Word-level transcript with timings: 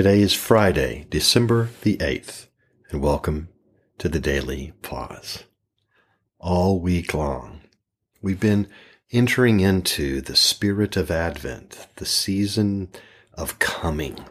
Today 0.00 0.22
is 0.22 0.32
Friday, 0.32 1.04
December 1.10 1.68
the 1.82 1.98
8th, 1.98 2.46
and 2.88 3.02
welcome 3.02 3.50
to 3.98 4.08
the 4.08 4.18
Daily 4.18 4.72
Pause. 4.80 5.44
All 6.38 6.80
week 6.80 7.12
long, 7.12 7.60
we've 8.22 8.40
been 8.40 8.66
entering 9.12 9.60
into 9.60 10.22
the 10.22 10.36
spirit 10.36 10.96
of 10.96 11.10
Advent, 11.10 11.86
the 11.96 12.06
season 12.06 12.88
of 13.34 13.58
coming, 13.58 14.24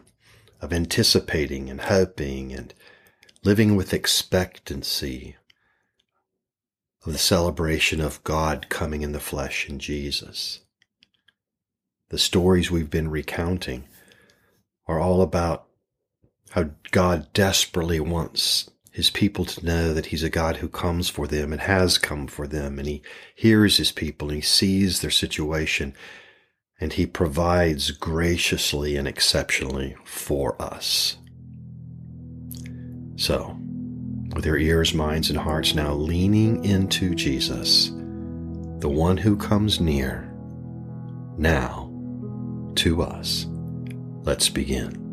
of 0.60 0.72
anticipating 0.72 1.70
and 1.70 1.82
hoping 1.82 2.52
and 2.52 2.74
living 3.44 3.76
with 3.76 3.94
expectancy 3.94 5.36
of 7.06 7.12
the 7.12 7.16
celebration 7.16 8.00
of 8.00 8.24
God 8.24 8.68
coming 8.70 9.02
in 9.02 9.12
the 9.12 9.20
flesh 9.20 9.68
in 9.68 9.78
Jesus. 9.78 10.62
The 12.08 12.18
stories 12.18 12.72
we've 12.72 12.90
been 12.90 13.08
recounting 13.08 13.84
are 14.86 15.00
all 15.00 15.22
about 15.22 15.66
how 16.50 16.70
God 16.90 17.32
desperately 17.32 18.00
wants 18.00 18.70
his 18.92 19.10
people 19.10 19.44
to 19.44 19.64
know 19.64 19.94
that 19.94 20.06
he's 20.06 20.24
a 20.24 20.30
God 20.30 20.56
who 20.56 20.68
comes 20.68 21.08
for 21.08 21.26
them 21.26 21.52
and 21.52 21.62
has 21.62 21.96
come 21.96 22.26
for 22.26 22.46
them, 22.46 22.78
and 22.78 22.88
he 22.88 23.02
hears 23.34 23.76
his 23.76 23.92
people 23.92 24.28
and 24.28 24.36
he 24.36 24.42
sees 24.42 25.00
their 25.00 25.10
situation 25.10 25.94
and 26.80 26.94
he 26.94 27.06
provides 27.06 27.90
graciously 27.90 28.96
and 28.96 29.06
exceptionally 29.06 29.94
for 30.04 30.60
us. 30.60 31.18
So, 33.16 33.56
with 34.34 34.46
your 34.46 34.56
ears, 34.56 34.94
minds, 34.94 35.28
and 35.28 35.38
hearts 35.38 35.74
now 35.74 35.92
leaning 35.92 36.64
into 36.64 37.14
Jesus, 37.14 37.88
the 38.78 38.88
one 38.88 39.18
who 39.18 39.36
comes 39.36 39.78
near, 39.78 40.32
now 41.36 41.92
to 42.76 43.02
us. 43.02 43.46
Let's 44.22 44.48
begin. 44.50 45.06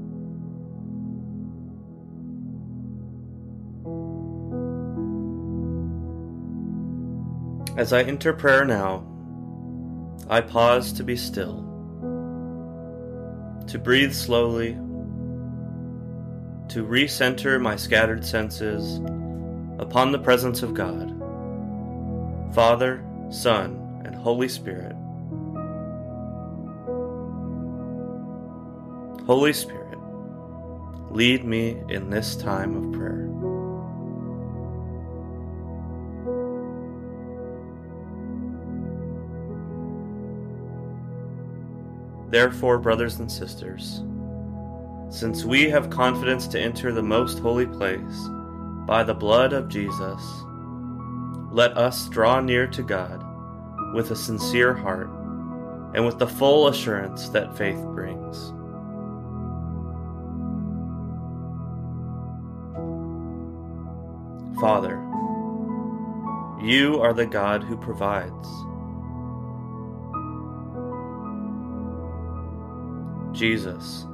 As 7.77 7.94
I 7.94 8.02
enter 8.02 8.34
prayer 8.34 8.66
now, 8.66 9.05
I 10.30 10.41
pause 10.41 10.91
to 10.94 11.04
be 11.04 11.16
still, 11.16 11.64
to 13.68 13.80
breathe 13.80 14.14
slowly, 14.14 14.74
to 16.70 16.84
recenter 16.84 17.62
my 17.62 17.77
scattered 17.77 18.26
senses 18.26 18.98
upon 19.80 20.12
the 20.12 20.20
presence 20.20 20.64
of 20.64 20.74
God, 20.74 21.14
Father, 22.54 23.05
Son, 23.30 24.02
and 24.04 24.14
Holy 24.14 24.49
Spirit. 24.49 24.96
Holy 29.28 29.52
Spirit, 29.52 30.00
lead 31.12 31.44
me 31.44 31.84
in 31.90 32.10
this 32.10 32.38
time 32.38 32.78
of 32.78 32.94
prayer. 32.94 33.28
Therefore, 42.30 42.78
brothers 42.78 43.20
and 43.20 43.30
sisters, 43.30 44.02
since 45.10 45.44
we 45.44 45.70
have 45.72 45.90
confidence 45.90 46.48
to 46.48 46.62
enter 46.62 46.94
the 46.94 47.04
most 47.04 47.40
holy 47.40 47.66
place 47.66 48.30
by 48.86 49.04
the 49.04 49.14
blood 49.14 49.52
of 49.52 49.68
Jesus, 49.68 50.22
let 51.52 51.78
us 51.78 52.08
draw 52.08 52.40
near 52.40 52.66
to 52.68 52.82
God 52.82 53.26
with 53.94 54.12
a 54.12 54.16
sincere 54.16 54.74
heart 54.74 55.10
and 55.96 56.05
with 56.05 56.18
the 56.18 56.28
full 56.28 56.70
assurance 56.70 57.28
that 57.28 57.58
faith 57.58 57.84
brings. 57.88 58.54
Father, 64.59 64.96
you 66.59 67.00
are 67.00 67.13
the 67.13 67.28
God 67.28 67.63
who 67.63 67.78
provides. 67.78 68.48
Jesus, 73.38 74.08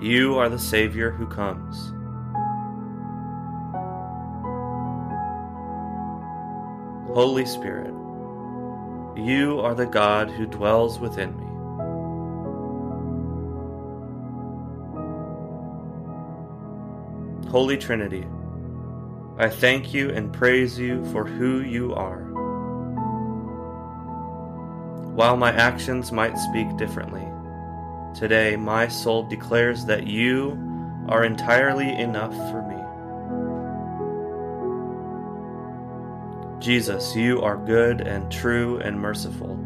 you 0.00 0.36
are 0.38 0.48
the 0.48 0.58
Savior 0.58 1.12
who 1.12 1.26
comes. 1.28 1.92
Holy 7.14 7.46
Spirit, 7.46 7.94
you 9.16 9.60
are 9.60 9.76
the 9.76 9.86
God 9.86 10.30
who 10.30 10.46
dwells 10.46 10.98
within 10.98 11.38
me. 11.38 11.46
Holy 17.48 17.76
Trinity, 17.76 18.26
I 19.38 19.48
thank 19.48 19.94
you 19.94 20.10
and 20.10 20.32
praise 20.32 20.78
you 20.78 21.04
for 21.12 21.24
who 21.24 21.60
you 21.60 21.94
are. 21.94 22.22
While 25.14 25.36
my 25.36 25.52
actions 25.52 26.12
might 26.12 26.38
speak 26.38 26.76
differently, 26.76 27.26
Today, 28.14 28.56
my 28.56 28.88
soul 28.88 29.22
declares 29.22 29.86
that 29.86 30.06
you 30.06 30.58
are 31.08 31.24
entirely 31.24 31.90
enough 31.98 32.34
for 32.50 32.60
me. 32.60 32.76
Jesus, 36.60 37.16
you 37.16 37.40
are 37.40 37.56
good 37.56 38.02
and 38.02 38.30
true 38.30 38.78
and 38.80 39.00
merciful. 39.00 39.58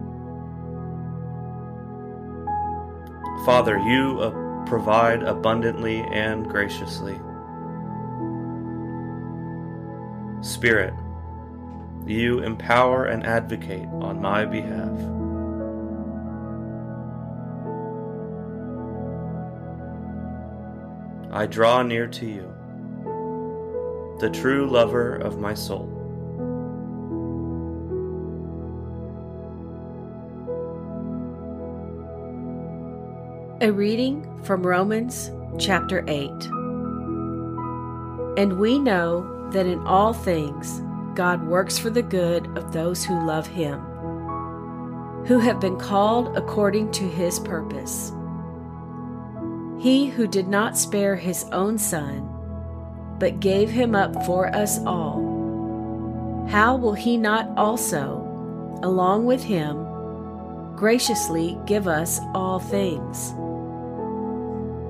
Father, 3.44 3.78
you 3.78 4.20
uh, 4.20 4.64
provide 4.64 5.24
abundantly 5.24 6.02
and 6.12 6.48
graciously. 6.48 7.18
Spirit, 10.46 10.94
you 12.06 12.38
empower 12.38 13.06
and 13.06 13.26
advocate 13.26 13.88
on 14.00 14.20
my 14.20 14.44
behalf. 14.44 14.96
I 21.32 21.46
draw 21.46 21.82
near 21.82 22.06
to 22.06 22.26
you, 22.26 22.54
the 24.20 24.30
true 24.30 24.70
lover 24.70 25.16
of 25.16 25.40
my 25.40 25.52
soul. 25.52 25.92
A 33.60 33.72
reading 33.72 34.42
from 34.44 34.64
Romans 34.64 35.32
chapter 35.58 36.04
8. 36.06 36.30
And 38.38 38.58
we 38.60 38.78
know 38.78 39.32
that 39.52 39.66
in 39.66 39.80
all 39.86 40.12
things 40.12 40.82
God 41.14 41.46
works 41.46 41.78
for 41.78 41.90
the 41.90 42.02
good 42.02 42.46
of 42.58 42.72
those 42.72 43.04
who 43.04 43.26
love 43.26 43.46
Him, 43.46 43.80
who 45.26 45.38
have 45.38 45.60
been 45.60 45.78
called 45.78 46.36
according 46.36 46.90
to 46.92 47.04
His 47.04 47.38
purpose. 47.38 48.12
He 49.78 50.06
who 50.06 50.26
did 50.26 50.48
not 50.48 50.76
spare 50.76 51.16
his 51.16 51.44
own 51.52 51.78
son, 51.78 52.28
but 53.18 53.40
gave 53.40 53.70
him 53.70 53.94
up 53.94 54.24
for 54.24 54.54
us 54.54 54.78
all, 54.86 56.46
how 56.48 56.76
will 56.76 56.94
he 56.94 57.16
not 57.16 57.50
also, 57.58 58.22
along 58.82 59.26
with 59.26 59.42
him, 59.42 59.84
graciously 60.76 61.58
give 61.66 61.86
us 61.86 62.20
all 62.34 62.58
things? 62.58 63.32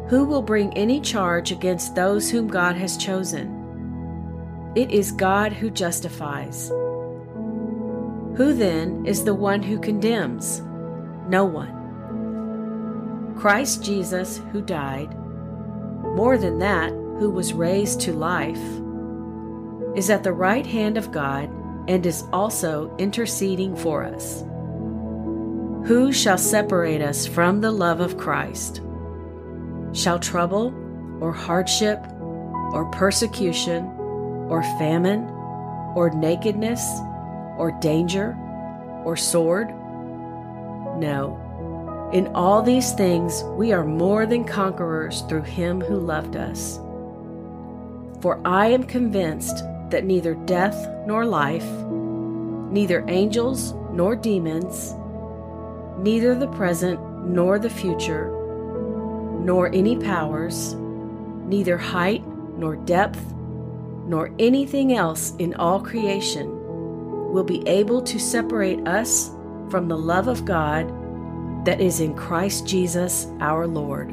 Who 0.08 0.24
will 0.24 0.42
bring 0.42 0.72
any 0.74 1.00
charge 1.00 1.50
against 1.50 1.94
those 1.96 2.30
whom 2.30 2.46
God 2.46 2.76
has 2.76 2.96
chosen? 2.96 3.55
It 4.76 4.90
is 4.90 5.10
God 5.10 5.54
who 5.54 5.70
justifies. 5.70 6.68
Who 8.36 8.52
then 8.52 9.06
is 9.06 9.24
the 9.24 9.32
one 9.32 9.62
who 9.62 9.78
condemns? 9.78 10.60
No 11.30 11.46
one. 11.46 13.34
Christ 13.38 13.82
Jesus, 13.82 14.42
who 14.52 14.60
died, 14.60 15.16
more 16.14 16.36
than 16.36 16.58
that, 16.58 16.90
who 16.90 17.30
was 17.30 17.54
raised 17.54 18.02
to 18.02 18.12
life, 18.12 18.60
is 19.96 20.10
at 20.10 20.22
the 20.22 20.34
right 20.34 20.66
hand 20.66 20.98
of 20.98 21.10
God 21.10 21.48
and 21.88 22.04
is 22.04 22.24
also 22.30 22.94
interceding 22.98 23.74
for 23.74 24.04
us. 24.04 24.44
Who 25.88 26.12
shall 26.12 26.36
separate 26.36 27.00
us 27.00 27.26
from 27.26 27.62
the 27.62 27.72
love 27.72 28.00
of 28.00 28.18
Christ? 28.18 28.82
Shall 29.94 30.18
trouble, 30.18 30.74
or 31.22 31.32
hardship, 31.32 31.98
or 32.72 32.90
persecution, 32.92 33.90
or 34.48 34.62
famine, 34.78 35.28
or 35.94 36.10
nakedness, 36.10 36.82
or 37.58 37.76
danger, 37.80 38.36
or 39.04 39.16
sword? 39.16 39.68
No 40.98 41.42
in 42.12 42.28
all 42.36 42.62
these 42.62 42.92
things, 42.92 43.42
we 43.56 43.72
are 43.72 43.84
more 43.84 44.26
than 44.26 44.44
conquerors 44.44 45.22
through 45.22 45.42
him 45.42 45.80
who 45.80 45.98
loved 45.98 46.36
us. 46.36 46.78
For 48.20 48.40
I 48.44 48.68
am 48.68 48.84
convinced 48.84 49.64
that 49.90 50.04
neither 50.04 50.34
death 50.34 50.88
nor 51.04 51.26
life, 51.26 51.66
neither 52.70 53.04
angels 53.08 53.74
nor 53.92 54.14
demons, 54.14 54.94
neither 55.98 56.36
the 56.36 56.48
present 56.48 57.00
nor 57.26 57.58
the 57.58 57.70
future, 57.70 58.30
nor 59.40 59.74
any 59.74 59.96
powers, 59.96 60.74
neither 60.74 61.76
height 61.76 62.24
nor 62.56 62.76
depth, 62.76 63.20
nor 64.06 64.32
anything 64.38 64.92
else 64.92 65.34
in 65.38 65.54
all 65.54 65.80
creation 65.80 66.48
will 67.32 67.44
be 67.44 67.66
able 67.68 68.00
to 68.02 68.18
separate 68.18 68.86
us 68.86 69.30
from 69.70 69.88
the 69.88 69.98
love 69.98 70.28
of 70.28 70.44
God 70.44 70.86
that 71.66 71.80
is 71.80 72.00
in 72.00 72.14
Christ 72.14 72.66
Jesus 72.66 73.26
our 73.40 73.66
Lord. 73.66 74.10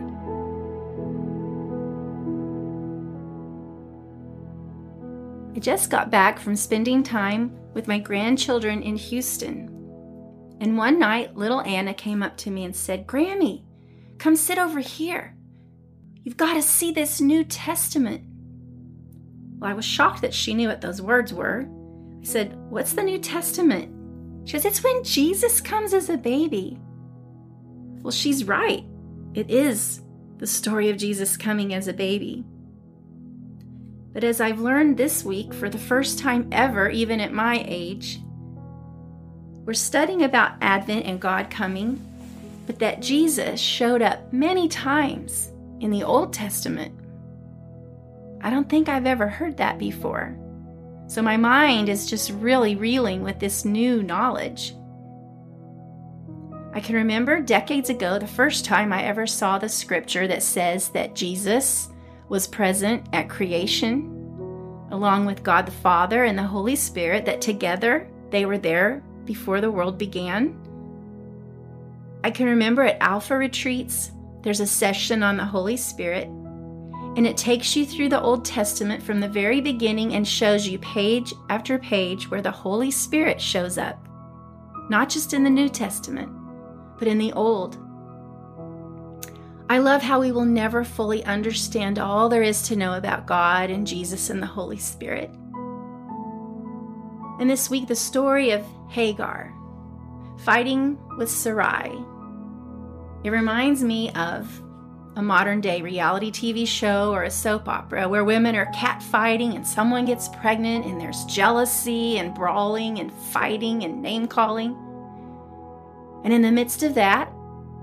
I 5.55 5.59
just 5.59 5.91
got 5.91 6.09
back 6.09 6.39
from 6.39 6.55
spending 6.55 7.03
time 7.03 7.55
with 7.75 7.87
my 7.87 7.99
grandchildren 7.99 8.81
in 8.81 8.95
Houston. 8.95 9.69
And 10.59 10.77
one 10.77 10.97
night, 10.97 11.35
little 11.37 11.61
Anna 11.61 11.93
came 11.93 12.23
up 12.23 12.35
to 12.37 12.49
me 12.49 12.63
and 12.63 12.75
said, 12.75 13.05
Grammy, 13.05 13.63
come 14.17 14.35
sit 14.35 14.57
over 14.57 14.79
here. 14.79 15.35
You've 16.23 16.37
got 16.37 16.55
to 16.55 16.61
see 16.63 16.91
this 16.91 17.21
New 17.21 17.43
Testament. 17.43 18.23
Well, 19.59 19.69
I 19.69 19.73
was 19.73 19.85
shocked 19.85 20.21
that 20.21 20.33
she 20.33 20.53
knew 20.53 20.67
what 20.67 20.81
those 20.81 21.01
words 21.01 21.33
were. 21.33 21.67
I 22.21 22.25
said, 22.25 22.55
What's 22.69 22.93
the 22.93 23.03
New 23.03 23.19
Testament? 23.19 23.91
She 24.45 24.51
says, 24.51 24.65
It's 24.65 24.83
when 24.83 25.03
Jesus 25.03 25.61
comes 25.61 25.93
as 25.93 26.09
a 26.09 26.17
baby. 26.17 26.79
Well, 28.01 28.11
she's 28.11 28.43
right. 28.43 28.85
It 29.33 29.49
is 29.49 30.01
the 30.37 30.47
story 30.47 30.89
of 30.89 30.97
Jesus 30.97 31.37
coming 31.37 31.73
as 31.73 31.87
a 31.87 31.93
baby. 31.93 32.43
But 34.13 34.23
as 34.23 34.41
I've 34.41 34.59
learned 34.59 34.97
this 34.97 35.23
week 35.23 35.53
for 35.53 35.69
the 35.69 35.77
first 35.77 36.19
time 36.19 36.47
ever, 36.51 36.89
even 36.89 37.19
at 37.19 37.33
my 37.33 37.63
age, 37.67 38.19
we're 39.65 39.73
studying 39.73 40.23
about 40.23 40.57
Advent 40.61 41.05
and 41.05 41.19
God 41.19 41.49
coming, 41.49 41.99
but 42.67 42.79
that 42.79 43.01
Jesus 43.01 43.59
showed 43.59 44.01
up 44.01 44.31
many 44.31 44.67
times 44.67 45.51
in 45.79 45.89
the 45.89 46.03
Old 46.03 46.33
Testament. 46.33 46.93
I 48.43 48.49
don't 48.49 48.69
think 48.69 48.89
I've 48.89 49.05
ever 49.05 49.27
heard 49.29 49.55
that 49.57 49.79
before. 49.79 50.37
So 51.07 51.21
my 51.21 51.37
mind 51.37 51.87
is 51.87 52.09
just 52.09 52.31
really 52.31 52.75
reeling 52.75 53.23
with 53.23 53.39
this 53.39 53.63
new 53.63 54.03
knowledge. 54.03 54.75
I 56.73 56.81
can 56.81 56.95
remember 56.95 57.39
decades 57.39 57.89
ago 57.89 58.19
the 58.19 58.27
first 58.27 58.65
time 58.65 58.91
I 58.91 59.03
ever 59.03 59.25
saw 59.25 59.57
the 59.57 59.69
scripture 59.69 60.27
that 60.27 60.43
says 60.43 60.89
that 60.89 61.15
Jesus 61.15 61.87
was 62.27 62.47
present 62.47 63.07
at 63.13 63.29
creation, 63.29 64.09
along 64.91 65.25
with 65.25 65.43
God 65.43 65.65
the 65.65 65.71
Father 65.71 66.25
and 66.25 66.37
the 66.37 66.43
Holy 66.43 66.75
Spirit, 66.75 67.25
that 67.25 67.41
together 67.41 68.09
they 68.29 68.45
were 68.45 68.57
there 68.57 69.01
before 69.23 69.61
the 69.61 69.71
world 69.71 69.97
began. 69.97 70.59
I 72.25 72.31
can 72.31 72.47
remember 72.47 72.83
at 72.83 73.01
Alpha 73.01 73.37
retreats, 73.37 74.11
there's 74.41 74.59
a 74.59 74.67
session 74.67 75.23
on 75.23 75.37
the 75.37 75.45
Holy 75.45 75.77
Spirit, 75.77 76.27
and 77.15 77.27
it 77.27 77.37
takes 77.37 77.75
you 77.75 77.85
through 77.85 78.09
the 78.09 78.21
Old 78.21 78.43
Testament 78.43 79.03
from 79.03 79.19
the 79.19 79.27
very 79.27 79.61
beginning 79.61 80.13
and 80.13 80.27
shows 80.27 80.67
you 80.67 80.79
page 80.79 81.33
after 81.49 81.77
page 81.77 82.29
where 82.29 82.41
the 82.41 82.51
Holy 82.51 82.89
Spirit 82.89 83.39
shows 83.39 83.77
up, 83.77 84.07
not 84.89 85.09
just 85.09 85.33
in 85.33 85.43
the 85.43 85.49
New 85.49 85.69
Testament, 85.69 86.31
but 86.97 87.07
in 87.07 87.17
the 87.19 87.31
Old. 87.33 87.77
I 89.69 89.77
love 89.77 90.01
how 90.01 90.19
we 90.19 90.31
will 90.31 90.45
never 90.45 90.83
fully 90.83 91.23
understand 91.25 91.99
all 91.99 92.29
there 92.29 92.43
is 92.43 92.63
to 92.63 92.75
know 92.75 92.93
about 92.93 93.27
God 93.27 93.69
and 93.69 93.87
Jesus 93.87 94.29
and 94.29 94.41
the 94.41 94.47
Holy 94.47 94.77
Spirit. 94.77 95.29
And 97.39 97.49
this 97.49 97.69
week, 97.69 97.87
the 97.87 97.95
story 97.95 98.51
of 98.51 98.65
Hagar 98.89 99.53
fighting 100.43 100.97
with 101.17 101.29
Sarai. 101.29 101.91
It 103.23 103.29
reminds 103.29 103.83
me 103.83 104.11
of 104.11 104.62
a 105.15 105.21
modern 105.21 105.61
day 105.61 105.81
reality 105.81 106.31
TV 106.31 106.67
show 106.67 107.11
or 107.13 107.23
a 107.23 107.31
soap 107.31 107.67
opera 107.67 108.07
where 108.09 108.23
women 108.23 108.55
are 108.55 108.71
catfighting 108.73 109.55
and 109.55 109.65
someone 109.65 110.05
gets 110.05 110.27
pregnant 110.29 110.85
and 110.85 110.99
there's 110.99 111.23
jealousy 111.25 112.17
and 112.17 112.33
brawling 112.33 112.99
and 112.99 113.11
fighting 113.11 113.83
and 113.83 114.01
name 114.01 114.27
calling. 114.27 114.75
And 116.23 116.33
in 116.33 116.41
the 116.41 116.51
midst 116.51 116.83
of 116.83 116.95
that 116.95 117.31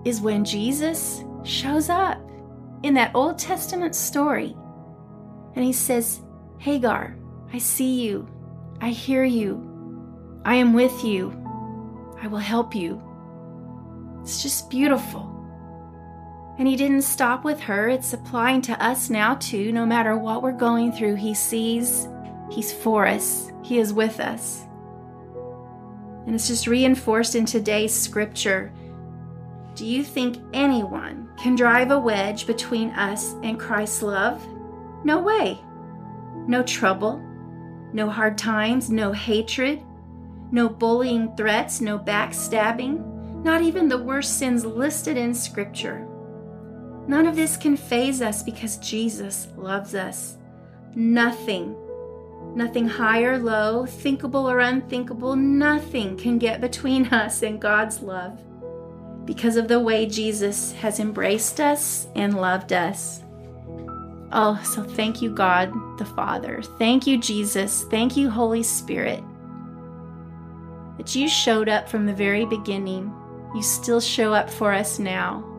is 0.05 0.21
when 0.21 0.45
Jesus 0.45 1.23
shows 1.45 1.89
up 1.89 2.19
in 2.83 2.95
that 2.95 3.15
Old 3.15 3.39
Testament 3.39 3.95
story. 3.95 4.57
And 5.55 5.65
he 5.65 5.73
says, 5.73 6.21
Hagar, 6.59 7.17
I 7.53 7.59
see 7.59 8.01
you. 8.03 8.29
I 8.81 8.91
hear 8.91 9.25
you. 9.25 9.67
I 10.45 10.55
am 10.55 10.73
with 10.73 11.05
you. 11.05 11.31
I 12.21 12.27
will 12.27 12.39
help 12.39 12.75
you. 12.75 13.03
It's 14.23 14.43
just 14.43 14.71
beautiful. 14.71 15.30
And 16.61 16.69
he 16.69 16.77
didn't 16.77 17.03
stop 17.03 17.43
with 17.43 17.59
her. 17.61 17.89
It's 17.89 18.13
applying 18.13 18.61
to 18.63 18.85
us 18.85 19.09
now, 19.09 19.37
too. 19.37 19.73
No 19.73 19.87
matter 19.87 20.19
what 20.19 20.43
we're 20.43 20.53
going 20.53 20.93
through, 20.93 21.15
he 21.15 21.33
sees, 21.33 22.07
he's 22.51 22.71
for 22.71 23.07
us, 23.07 23.51
he 23.63 23.79
is 23.79 23.95
with 23.95 24.21
us. 24.21 24.67
And 26.27 26.35
it's 26.35 26.49
just 26.49 26.67
reinforced 26.67 27.35
in 27.35 27.47
today's 27.47 27.99
scripture. 27.99 28.75
Do 29.75 29.87
you 29.87 30.05
think 30.05 30.37
anyone 30.53 31.31
can 31.39 31.57
drive 31.57 31.93
a 31.93 31.99
wedge 31.99 32.47
between 32.47 32.91
us 32.91 33.33
and 33.43 33.59
Christ's 33.59 34.03
love? 34.03 34.47
No 35.03 35.19
way. 35.19 35.59
No 36.47 36.63
trouble, 36.63 37.25
no 37.95 38.11
hard 38.11 38.37
times, 38.37 38.91
no 38.91 39.13
hatred, 39.13 39.83
no 40.53 40.69
bullying 40.69 41.35
threats, 41.37 41.81
no 41.81 41.99
backstabbing, 41.99 43.03
not 43.43 43.63
even 43.63 43.89
the 43.89 43.97
worst 43.97 44.37
sins 44.37 44.67
listed 44.67 45.17
in 45.17 45.33
Scripture. 45.33 46.07
None 47.11 47.27
of 47.27 47.35
this 47.35 47.57
can 47.57 47.77
faze 47.77 48.23
us 48.23 48.41
because 48.41 48.77
Jesus 48.77 49.49
loves 49.57 49.97
us. 49.97 50.37
Nothing, 50.95 51.75
nothing 52.55 52.87
high 52.87 53.25
or 53.25 53.37
low, 53.37 53.85
thinkable 53.85 54.49
or 54.49 54.61
unthinkable, 54.61 55.35
nothing 55.35 56.17
can 56.17 56.39
get 56.39 56.61
between 56.61 57.07
us 57.13 57.43
and 57.43 57.61
God's 57.61 58.01
love 58.01 58.41
because 59.27 59.57
of 59.57 59.67
the 59.67 59.81
way 59.81 60.07
Jesus 60.07 60.71
has 60.75 61.01
embraced 61.01 61.61
us 61.61 62.07
and 62.15 62.41
loved 62.41 62.73
us. 62.73 63.25
Oh, 64.31 64.63
so 64.65 64.85
thank 64.85 65.21
you, 65.21 65.35
God 65.35 65.73
the 65.99 66.05
Father. 66.05 66.63
Thank 66.79 67.09
you, 67.09 67.19
Jesus. 67.19 67.83
Thank 67.91 68.17
you, 68.17 68.31
Holy 68.31 68.63
Spirit, 68.63 69.25
that 70.97 71.17
you 71.17 71.29
showed 71.29 71.69
up 71.69 71.89
from 71.89 72.07
the 72.07 72.15
very 72.15 72.45
beginning. 72.45 73.13
You 73.53 73.65
still 73.65 74.01
show 74.01 74.33
up 74.33 74.49
for 74.49 74.73
us 74.73 75.01
now. 75.01 75.50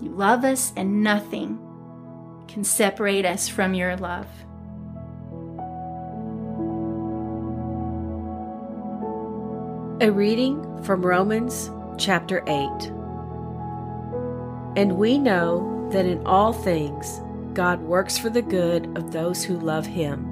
You 0.00 0.10
love 0.10 0.44
us, 0.44 0.72
and 0.76 1.02
nothing 1.02 1.58
can 2.46 2.62
separate 2.62 3.24
us 3.24 3.48
from 3.48 3.74
your 3.74 3.96
love. 3.96 4.26
A 10.00 10.10
reading 10.12 10.62
from 10.84 11.04
Romans 11.04 11.70
chapter 11.98 12.44
8. 12.46 12.92
And 14.76 14.96
we 14.96 15.18
know 15.18 15.88
that 15.92 16.06
in 16.06 16.24
all 16.24 16.52
things 16.52 17.20
God 17.52 17.80
works 17.82 18.16
for 18.16 18.30
the 18.30 18.42
good 18.42 18.96
of 18.96 19.10
those 19.10 19.42
who 19.42 19.58
love 19.58 19.86
Him, 19.86 20.24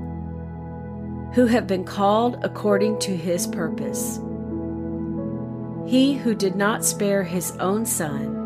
who 1.34 1.46
have 1.46 1.66
been 1.66 1.82
called 1.82 2.38
according 2.44 3.00
to 3.00 3.16
His 3.16 3.48
purpose. 3.48 4.20
He 5.88 6.14
who 6.14 6.36
did 6.36 6.54
not 6.54 6.84
spare 6.84 7.24
His 7.24 7.50
own 7.58 7.84
Son, 7.84 8.45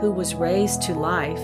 who 0.00 0.10
was 0.10 0.34
raised 0.34 0.82
to 0.82 0.94
life, 0.94 1.40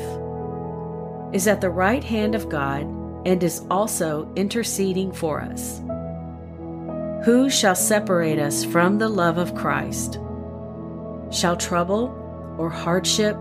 is 1.34 1.46
at 1.46 1.60
the 1.60 1.70
right 1.70 2.02
hand 2.02 2.34
of 2.34 2.48
God 2.48 2.82
and 3.26 3.42
is 3.42 3.62
also 3.70 4.32
interceding 4.36 5.12
for 5.12 5.40
us. 5.40 5.82
Who 7.24 7.50
shall 7.50 7.74
separate 7.74 8.38
us 8.38 8.64
from 8.64 8.98
the 8.98 9.08
love 9.08 9.36
of 9.36 9.54
Christ? 9.54 10.20
Shall 11.30 11.56
trouble, 11.56 12.14
or 12.56 12.70
hardship, 12.70 13.36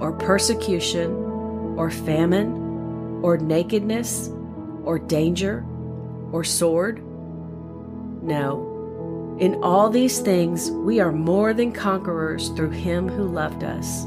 or 0.00 0.12
persecution, 0.12 1.12
or 1.78 1.90
famine, 1.90 3.22
or 3.22 3.38
nakedness, 3.38 4.30
or 4.84 4.98
danger, 4.98 5.64
or 6.30 6.44
sword? 6.44 7.02
No. 8.22 9.36
In 9.40 9.54
all 9.62 9.88
these 9.88 10.20
things 10.20 10.70
we 10.70 11.00
are 11.00 11.12
more 11.12 11.54
than 11.54 11.72
conquerors 11.72 12.50
through 12.50 12.70
him 12.70 13.08
who 13.08 13.24
loved 13.24 13.64
us. 13.64 14.06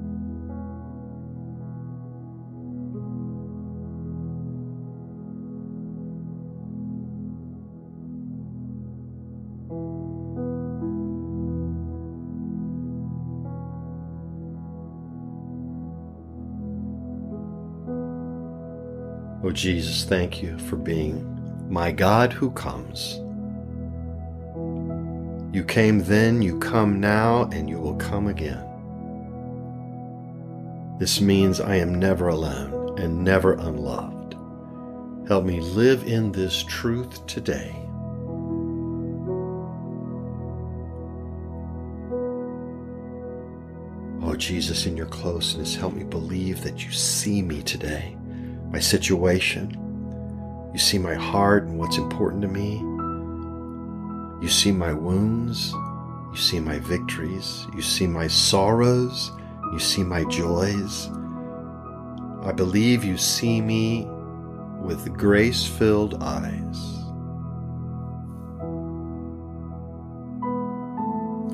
Oh, 19.51 19.53
Jesus, 19.53 20.05
thank 20.05 20.41
you 20.41 20.57
for 20.57 20.77
being 20.77 21.27
my 21.69 21.91
God 21.91 22.31
who 22.31 22.51
comes. 22.51 23.15
You 25.53 25.65
came 25.65 25.99
then, 25.99 26.41
you 26.41 26.57
come 26.57 27.01
now, 27.01 27.49
and 27.51 27.69
you 27.69 27.77
will 27.77 27.97
come 27.97 28.27
again. 28.27 28.65
This 30.99 31.19
means 31.19 31.59
I 31.59 31.75
am 31.75 31.99
never 31.99 32.29
alone 32.29 32.97
and 32.97 33.25
never 33.25 33.55
unloved. 33.55 34.37
Help 35.27 35.43
me 35.43 35.59
live 35.59 36.07
in 36.07 36.31
this 36.31 36.63
truth 36.63 37.27
today. 37.27 37.75
Oh, 44.23 44.35
Jesus, 44.37 44.85
in 44.85 44.95
your 44.95 45.07
closeness, 45.07 45.75
help 45.75 45.93
me 45.93 46.05
believe 46.05 46.63
that 46.63 46.85
you 46.85 46.91
see 46.93 47.41
me 47.41 47.61
today 47.61 48.15
my 48.71 48.79
situation. 48.79 49.77
You 50.73 50.79
see 50.79 50.97
my 50.97 51.13
heart 51.13 51.63
and 51.63 51.77
what's 51.77 51.97
important 51.97 52.41
to 52.43 52.47
me. 52.47 52.77
You 54.41 54.47
see 54.47 54.71
my 54.71 54.93
wounds. 54.93 55.73
You 56.31 56.37
see 56.37 56.59
my 56.59 56.79
victories. 56.79 57.67
You 57.75 57.81
see 57.81 58.07
my 58.07 58.27
sorrows. 58.27 59.31
You 59.73 59.79
see 59.79 60.03
my 60.03 60.23
joys. 60.23 61.09
I 62.43 62.53
believe 62.53 63.03
you 63.03 63.17
see 63.17 63.61
me 63.61 64.07
with 64.79 65.13
grace 65.17 65.65
filled 65.65 66.23
eyes. 66.23 66.77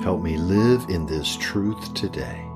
Help 0.04 0.22
me 0.22 0.38
live 0.38 0.86
in 0.90 1.06
this 1.08 1.36
truth 1.36 1.94
today. 1.94 2.48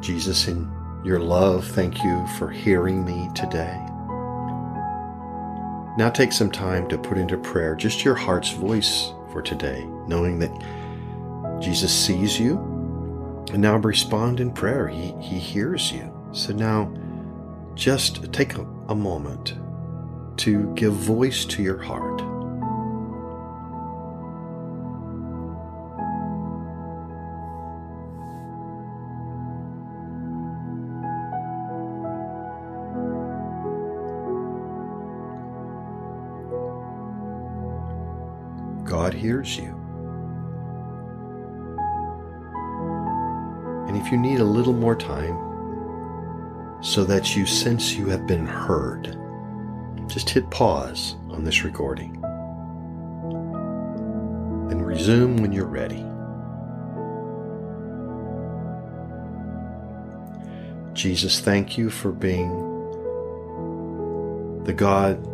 Jesus, 0.00 0.48
in 0.48 0.70
your 1.04 1.18
love, 1.18 1.66
thank 1.66 2.02
you 2.02 2.26
for 2.38 2.50
hearing 2.50 3.04
me 3.04 3.30
today. 3.34 3.80
Now 5.96 6.10
take 6.12 6.32
some 6.32 6.50
time 6.50 6.88
to 6.88 6.98
put 6.98 7.16
into 7.16 7.38
prayer 7.38 7.74
just 7.74 8.04
your 8.04 8.14
heart's 8.14 8.52
voice 8.52 9.12
for 9.32 9.40
today, 9.40 9.84
knowing 10.06 10.38
that 10.40 11.62
Jesus 11.62 11.92
sees 11.92 12.38
you. 12.38 12.56
And 13.52 13.62
now 13.62 13.76
respond 13.76 14.40
in 14.40 14.52
prayer. 14.52 14.88
He, 14.88 15.12
he 15.20 15.38
hears 15.38 15.92
you. 15.92 16.12
So 16.32 16.52
now 16.52 16.92
just 17.74 18.32
take 18.32 18.56
a, 18.56 18.62
a 18.88 18.94
moment 18.94 19.54
to 20.38 20.72
give 20.74 20.92
voice 20.92 21.44
to 21.46 21.62
your 21.62 21.78
heart. 21.78 22.20
God 39.06 39.14
hears 39.14 39.56
you. 39.56 39.68
And 43.86 43.96
if 43.96 44.10
you 44.10 44.18
need 44.18 44.40
a 44.40 44.44
little 44.44 44.72
more 44.72 44.96
time 44.96 45.38
so 46.82 47.04
that 47.04 47.36
you 47.36 47.46
sense 47.46 47.94
you 47.94 48.08
have 48.08 48.26
been 48.26 48.44
heard, 48.44 49.16
just 50.08 50.28
hit 50.28 50.50
pause 50.50 51.14
on 51.30 51.44
this 51.44 51.62
recording. 51.62 52.14
Then 54.68 54.82
resume 54.82 55.36
when 55.36 55.52
you're 55.52 55.66
ready. 55.66 56.04
Jesus, 60.94 61.38
thank 61.38 61.78
you 61.78 61.90
for 61.90 62.10
being 62.10 62.50
the 64.64 64.72
God 64.72 65.24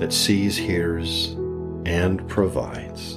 that 0.00 0.12
sees, 0.12 0.56
hears, 0.56 1.36
and 1.84 2.26
provides. 2.28 3.14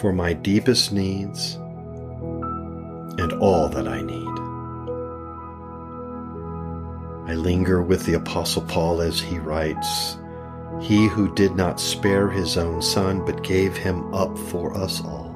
For 0.00 0.12
my 0.12 0.32
deepest 0.32 0.92
needs 0.92 1.54
and 3.18 3.32
all 3.34 3.68
that 3.68 3.86
I 3.88 4.02
need. 4.02 4.34
I 7.30 7.34
linger 7.34 7.82
with 7.82 8.04
the 8.04 8.14
Apostle 8.14 8.62
Paul 8.62 9.00
as 9.00 9.18
he 9.20 9.38
writes, 9.38 10.18
He 10.82 11.08
who 11.08 11.34
did 11.34 11.56
not 11.56 11.80
spare 11.80 12.28
his 12.28 12.58
own 12.58 12.82
son, 12.82 13.24
but 13.24 13.42
gave 13.42 13.76
him 13.76 14.12
up 14.12 14.36
for 14.36 14.76
us 14.76 15.00
all. 15.02 15.34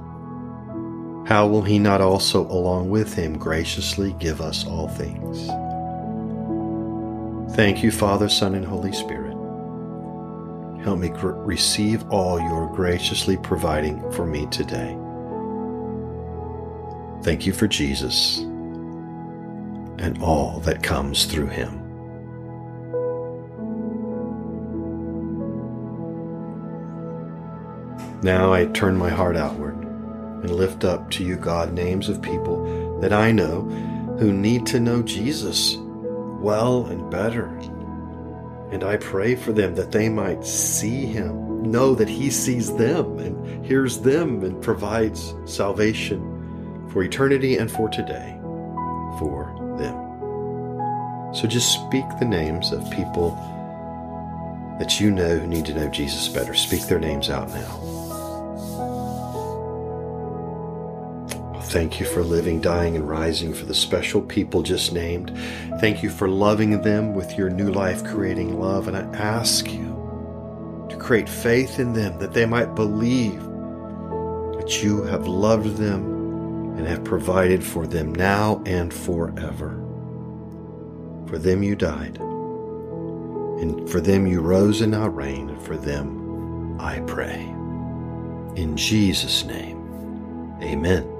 How 1.26 1.46
will 1.46 1.62
he 1.62 1.78
not 1.78 2.00
also, 2.00 2.42
along 2.46 2.90
with 2.90 3.14
him, 3.14 3.38
graciously 3.38 4.14
give 4.18 4.40
us 4.40 4.66
all 4.66 4.88
things? 4.88 5.46
Thank 7.54 7.82
you, 7.82 7.90
Father, 7.90 8.28
Son, 8.28 8.54
and 8.54 8.64
Holy 8.64 8.92
Spirit. 8.92 9.27
Help 10.88 11.00
me 11.00 11.10
receive 11.12 12.08
all 12.08 12.40
you 12.40 12.46
are 12.46 12.74
graciously 12.74 13.36
providing 13.36 14.10
for 14.10 14.24
me 14.24 14.46
today. 14.46 14.96
Thank 17.22 17.44
you 17.44 17.52
for 17.52 17.68
Jesus 17.68 18.38
and 19.98 20.18
all 20.22 20.60
that 20.60 20.82
comes 20.82 21.26
through 21.26 21.48
him. 21.48 21.74
Now 28.22 28.54
I 28.54 28.64
turn 28.68 28.96
my 28.96 29.10
heart 29.10 29.36
outward 29.36 29.76
and 29.76 30.50
lift 30.50 30.84
up 30.84 31.10
to 31.10 31.22
you, 31.22 31.36
God, 31.36 31.74
names 31.74 32.08
of 32.08 32.22
people 32.22 32.98
that 33.00 33.12
I 33.12 33.30
know 33.30 33.60
who 34.18 34.32
need 34.32 34.64
to 34.68 34.80
know 34.80 35.02
Jesus 35.02 35.76
well 36.40 36.86
and 36.86 37.10
better. 37.10 37.48
And 38.70 38.84
I 38.84 38.96
pray 38.96 39.34
for 39.34 39.52
them 39.52 39.74
that 39.76 39.92
they 39.92 40.08
might 40.08 40.44
see 40.44 41.06
him, 41.06 41.62
know 41.70 41.94
that 41.94 42.08
he 42.08 42.30
sees 42.30 42.74
them 42.76 43.18
and 43.18 43.64
hears 43.64 43.98
them 44.00 44.44
and 44.44 44.62
provides 44.62 45.34
salvation 45.46 46.88
for 46.92 47.02
eternity 47.02 47.56
and 47.56 47.70
for 47.70 47.88
today 47.88 48.38
for 49.18 49.54
them. 49.78 49.96
So 51.34 51.46
just 51.46 51.72
speak 51.72 52.04
the 52.18 52.24
names 52.24 52.72
of 52.72 52.90
people 52.90 53.30
that 54.78 55.00
you 55.00 55.10
know 55.10 55.38
who 55.38 55.46
need 55.46 55.66
to 55.66 55.74
know 55.74 55.88
Jesus 55.88 56.28
better. 56.28 56.54
Speak 56.54 56.82
their 56.82 57.00
names 57.00 57.30
out 57.30 57.48
now. 57.48 58.07
Thank 61.68 62.00
you 62.00 62.06
for 62.06 62.22
living, 62.22 62.62
dying, 62.62 62.96
and 62.96 63.06
rising 63.06 63.52
for 63.52 63.66
the 63.66 63.74
special 63.74 64.22
people 64.22 64.62
just 64.62 64.94
named. 64.94 65.36
Thank 65.80 66.02
you 66.02 66.08
for 66.08 66.26
loving 66.26 66.80
them 66.80 67.14
with 67.14 67.36
your 67.36 67.50
new 67.50 67.70
life 67.70 68.02
creating 68.04 68.58
love. 68.58 68.88
And 68.88 68.96
I 68.96 69.02
ask 69.14 69.70
you 69.70 70.86
to 70.88 70.96
create 70.96 71.28
faith 71.28 71.78
in 71.78 71.92
them 71.92 72.18
that 72.20 72.32
they 72.32 72.46
might 72.46 72.74
believe 72.74 73.42
that 74.56 74.82
you 74.82 75.02
have 75.02 75.26
loved 75.28 75.76
them 75.76 76.76
and 76.78 76.86
have 76.86 77.04
provided 77.04 77.62
for 77.62 77.86
them 77.86 78.14
now 78.14 78.62
and 78.64 78.92
forever. 78.92 79.72
For 81.28 81.36
them 81.36 81.62
you 81.62 81.76
died, 81.76 82.16
and 82.16 83.90
for 83.90 84.00
them 84.00 84.26
you 84.26 84.40
rose 84.40 84.80
and 84.80 84.92
now 84.92 85.08
reign, 85.08 85.50
and 85.50 85.62
for 85.62 85.76
them 85.76 86.80
I 86.80 87.00
pray. 87.00 87.42
In 88.56 88.74
Jesus' 88.74 89.44
name, 89.44 90.56
amen. 90.62 91.17